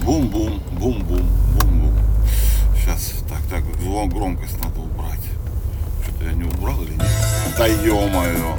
[0.00, 1.28] Бум-бум, бум-бум,
[1.58, 1.94] бум-бум.
[2.76, 5.20] Сейчас, так, так, гром- громкость надо убрать.
[6.02, 7.08] Что-то я не убрал или нет?
[7.58, 8.56] Да ё-моё.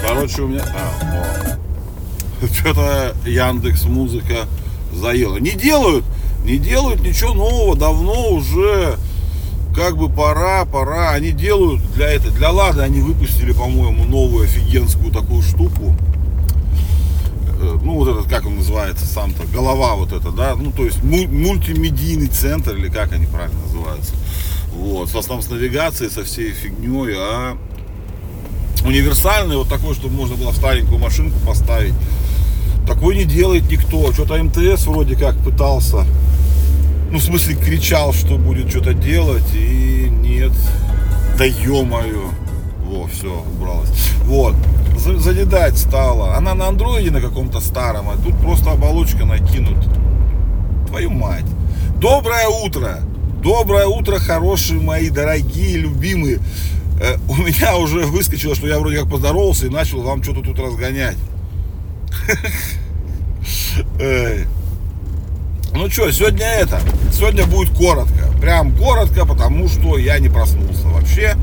[0.00, 0.64] Короче, у меня...
[0.74, 1.51] А,
[2.52, 4.46] Что-то Яндекс Музыка
[4.92, 5.36] заела.
[5.38, 6.04] Не делают,
[6.44, 8.96] не делают ничего нового, давно уже
[9.74, 11.10] как бы пора, пора.
[11.10, 15.94] Они делают для этого, для Лады они выпустили, по-моему, новую офигенскую такую штуку.
[17.60, 21.02] Э, Ну, вот этот, как он называется сам-то, голова вот эта, да, ну, то есть
[21.02, 24.12] му- мультимедийный центр, или как они правильно называются.
[24.74, 27.56] Вот, с основном с навигацией, со всей фигней, а
[28.84, 31.94] универсальный, вот такой, чтобы можно было в старенькую машинку поставить.
[32.86, 34.12] Такой не делает никто.
[34.12, 36.04] Что-то МТС вроде как пытался.
[37.10, 40.52] Ну, в смысле, кричал, что будет что-то делать, и нет.
[41.38, 42.30] Да ё-моё.
[42.86, 43.90] Во, все, убралось.
[44.24, 44.54] Вот.
[44.96, 46.36] За- Задедать стало.
[46.36, 49.78] Она на андроиде на каком-то старом, а тут просто оболочка накинут.
[50.88, 51.44] Твою мать.
[52.00, 52.98] Доброе утро.
[53.42, 56.38] Доброе утро, хорошие мои, дорогие, любимые.
[57.00, 60.58] Э, у меня уже выскочило, что я вроде как поздоровался и начал вам что-то тут
[60.58, 61.16] разгонять.
[65.74, 66.80] Ну что, сегодня это,
[67.12, 71.34] сегодня будет коротко, прям коротко, потому что я не проснулся вообще.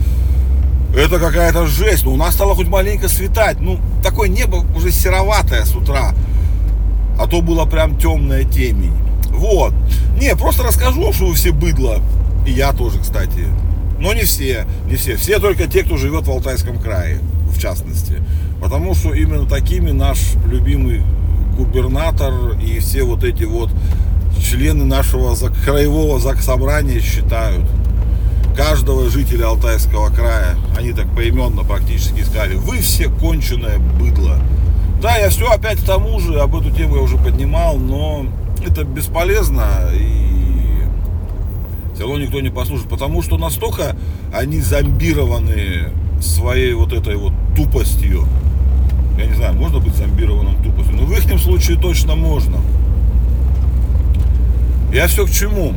[0.95, 5.65] Это какая-то жесть, но у нас стало хоть маленько светать, ну такое небо уже сероватое
[5.65, 6.13] с утра,
[7.19, 8.93] а то было прям темная темень.
[9.29, 9.73] Вот,
[10.19, 11.99] не, просто расскажу, что вы все быдло,
[12.45, 13.47] и я тоже, кстати,
[13.99, 18.21] но не все, не все, все только те, кто живет в Алтайском крае, в частности,
[18.61, 21.03] потому что именно такими наш любимый
[21.57, 22.33] губернатор
[22.63, 23.69] и все вот эти вот
[24.39, 27.65] члены нашего краевого заксобрания считают.
[28.55, 34.37] Каждого жителя Алтайского края, они так поименно практически сказали, вы все конченое быдло.
[35.01, 38.25] Да, я все опять к тому же, об эту тему я уже поднимал, но
[38.65, 40.29] это бесполезно и
[41.99, 43.95] все равно никто не послушает, потому что настолько
[44.33, 45.89] они зомбированы
[46.21, 48.27] своей вот этой вот тупостью.
[49.17, 52.57] Я не знаю, можно быть зомбированным тупостью, но в их случае точно можно.
[54.93, 55.73] Я все к чему?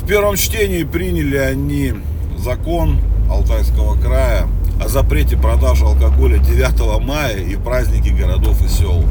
[0.00, 1.94] В первом чтении приняли они
[2.36, 2.98] закон
[3.30, 4.46] Алтайского края
[4.84, 9.04] о запрете продажи алкоголя 9 мая и праздники городов и сел.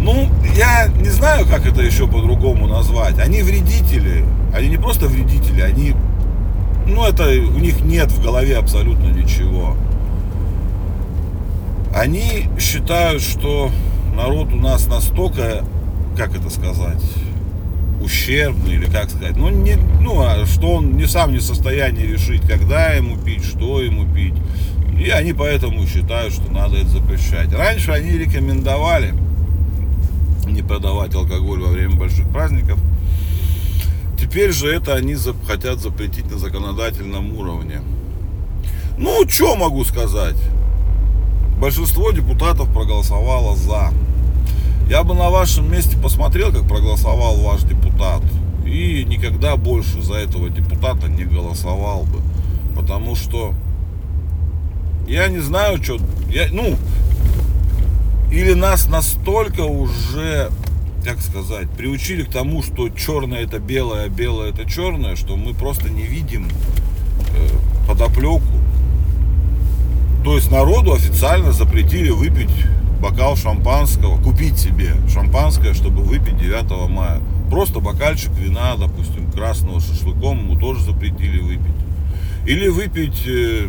[0.00, 3.18] Ну, я не знаю, как это еще по-другому назвать.
[3.18, 4.24] Они вредители.
[4.54, 5.94] Они не просто вредители, они...
[6.86, 9.76] Ну, это у них нет в голове абсолютно ничего.
[11.94, 13.70] Они считают, что
[14.14, 15.64] народ у нас настолько,
[16.16, 17.02] как это сказать,
[18.02, 22.02] ущербный или как сказать, ну, не, ну а что он не сам не в состоянии
[22.02, 24.34] решить, когда ему пить, что ему пить.
[24.98, 27.52] И они поэтому считают, что надо это запрещать.
[27.52, 29.14] Раньше они рекомендовали
[30.46, 32.78] не продавать алкоголь во время больших праздников.
[34.18, 35.16] Теперь же это они
[35.46, 37.82] хотят запретить на законодательном уровне.
[38.96, 40.36] Ну, что могу сказать?
[41.58, 43.92] Большинство депутатов проголосовало за.
[44.88, 48.22] Я бы на вашем месте посмотрел, как проголосовал ваш депутат.
[48.66, 52.20] И никогда больше за этого депутата не голосовал бы.
[52.74, 53.54] Потому что
[55.06, 55.98] я не знаю, что...
[56.28, 56.76] Я, ну,
[58.30, 60.50] или нас настолько уже,
[61.04, 65.52] как сказать, приучили к тому, что черное это белое, а белое это черное, что мы
[65.52, 68.42] просто не видим э, подоплеку.
[70.24, 72.50] То есть народу официально запретили выпить
[73.00, 77.20] бокал шампанского, купить себе шампанское, чтобы выпить 9 мая.
[77.50, 81.74] Просто бокальчик вина, допустим, красного с шашлыком ему тоже запретили выпить.
[82.46, 83.68] Или выпить, э,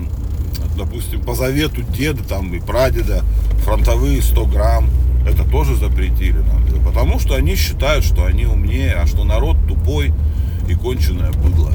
[0.77, 3.25] допустим, по завету деда там и прадеда
[3.65, 4.89] фронтовые 100 грамм.
[5.25, 6.65] Это тоже запретили нам.
[6.85, 10.13] Потому что они считают, что они умнее, а что народ тупой
[10.69, 11.71] и конченое быдло.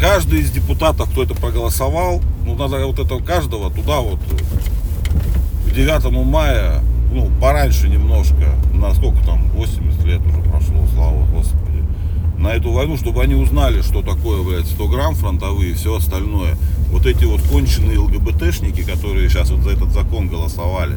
[0.00, 4.18] Каждый из депутатов, кто это проголосовал, ну надо вот этого каждого туда вот
[5.66, 6.82] к 9 мая,
[7.12, 11.84] ну пораньше немножко, на сколько там, 80 лет уже прошло, слава Господи,
[12.36, 16.56] на эту войну, чтобы они узнали, что такое, блядь, 100 грамм фронтовые и все остальное.
[16.90, 20.96] Вот эти вот конченые ЛГБТшники, которые сейчас вот за этот закон голосовали,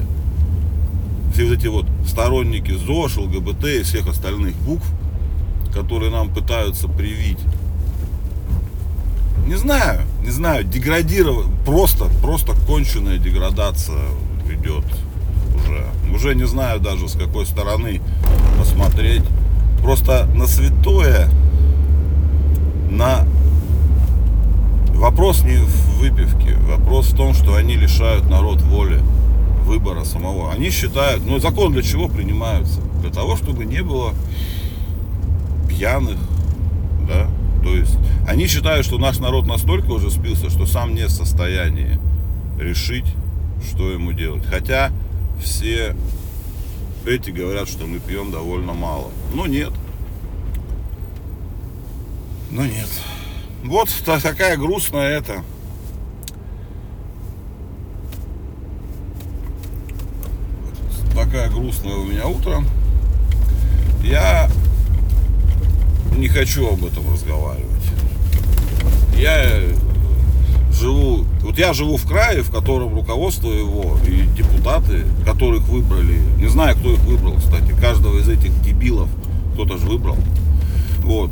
[1.37, 4.87] все вот эти вот сторонники ЗОЖ, ЛГБТ и всех остальных букв,
[5.71, 7.37] которые нам пытаются привить,
[9.45, 14.01] не знаю, не знаю, деградировать, просто, просто конченая деградация
[14.51, 14.83] идет
[15.55, 15.85] уже.
[16.11, 18.01] Уже не знаю даже с какой стороны
[18.57, 19.23] посмотреть.
[19.83, 21.29] Просто на святое,
[22.89, 23.27] на
[24.95, 29.03] вопрос не в выпивке, вопрос в том, что они лишают народ воли
[29.67, 30.51] выбора самого.
[30.51, 32.81] Они считают, ну закон для чего принимаются?
[33.01, 34.13] Для того, чтобы не было
[35.69, 36.17] пьяных,
[37.07, 37.29] да,
[37.61, 37.97] то есть
[38.27, 41.99] они считают, что наш народ настолько уже спился, что сам не в состоянии
[42.59, 43.05] решить,
[43.69, 44.43] что ему делать.
[44.45, 44.91] Хотя
[45.43, 45.95] все
[47.05, 49.11] эти говорят, что мы пьем довольно мало.
[49.33, 49.71] Но нет.
[52.51, 52.89] Но нет.
[53.63, 55.43] Вот та- такая грустная это.
[61.29, 62.63] Такая грустная у меня утро.
[64.01, 64.49] Я
[66.15, 67.67] не хочу об этом разговаривать.
[69.17, 69.59] Я
[70.71, 76.47] живу, вот я живу в крае, в котором руководство его и депутаты, которых выбрали, не
[76.47, 79.09] знаю, кто их выбрал, кстати, каждого из этих дебилов
[79.53, 80.15] кто-то же выбрал,
[80.99, 81.31] вот,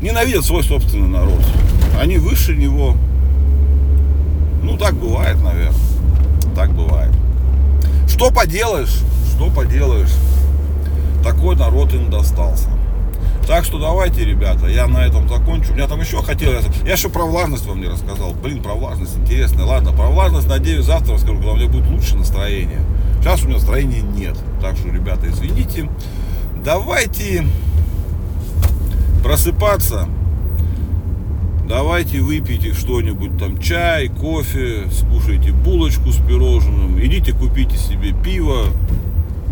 [0.00, 1.44] ненавидят свой собственный народ.
[2.00, 2.94] Они выше него.
[4.62, 5.74] Ну, так бывает, наверное.
[6.54, 7.10] Так бывает.
[8.18, 8.98] Что поделаешь?
[9.36, 10.10] Что поделаешь?
[11.22, 12.68] Такой народ им достался.
[13.46, 15.70] Так что давайте, ребята, я на этом закончу.
[15.70, 16.64] У меня там еще хотелось...
[16.84, 18.32] Я еще про влажность вам не рассказал.
[18.32, 19.64] Блин, про влажность интересно.
[19.66, 22.80] Ладно, про влажность, надеюсь, завтра расскажу, когда у меня будет лучше настроение.
[23.20, 24.36] Сейчас у меня настроения нет.
[24.60, 25.88] Так что, ребята, извините.
[26.64, 27.46] Давайте
[29.22, 30.08] просыпаться.
[31.68, 38.68] Давайте выпейте что-нибудь там, чай, кофе, скушайте булочку с пирожным, идите купите себе пиво,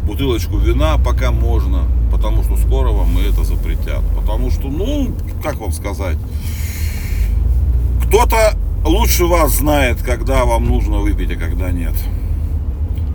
[0.07, 4.03] бутылочку вина, пока можно, потому что скоро вам это запретят.
[4.19, 6.17] Потому что, ну, как вам сказать,
[8.07, 11.95] кто-то лучше вас знает, когда вам нужно выпить, а когда нет.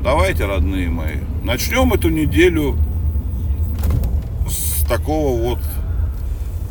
[0.03, 2.77] Давайте, родные мои, начнем эту неделю
[4.48, 5.59] с такого вот,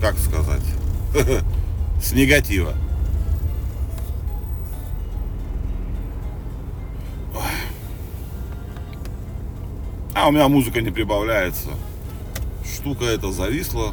[0.00, 0.62] как сказать,
[2.02, 2.74] с негатива.
[7.34, 7.42] Ой.
[10.14, 11.70] А у меня музыка не прибавляется.
[12.64, 13.92] Штука эта зависла.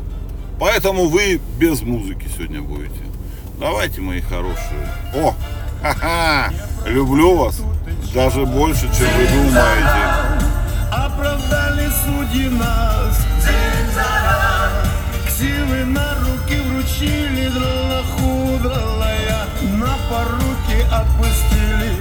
[0.59, 3.01] Поэтому вы без музыки сегодня будете.
[3.59, 4.87] Давайте, мои хорошие.
[5.15, 5.33] О,
[5.81, 6.51] ха-ха,
[6.85, 7.61] люблю вас
[8.13, 10.47] даже больше, чем вы думаете.
[10.91, 14.37] Оправдали судьи нас день за раз.
[16.87, 19.45] Отключили, драла худрола я
[19.77, 21.96] На поруки отпустили.